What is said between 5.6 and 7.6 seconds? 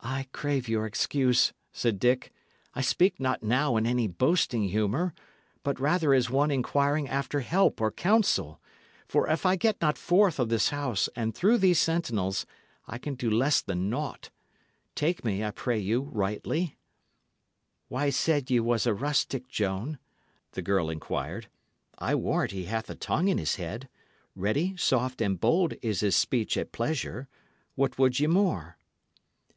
but rather as one inquiring after